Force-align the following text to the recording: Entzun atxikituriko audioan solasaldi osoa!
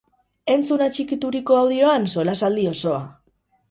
Entzun 0.53 0.85
atxikituriko 0.85 1.61
audioan 1.61 2.11
solasaldi 2.19 2.69
osoa! 2.77 3.09